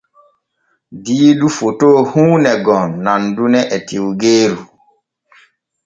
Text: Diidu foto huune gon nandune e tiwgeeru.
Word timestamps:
Diidu 1.09 1.47
foto 1.57 1.87
huune 2.11 2.53
gon 2.65 2.89
nandune 3.05 3.59
e 3.75 3.77
tiwgeeru. 3.87 4.61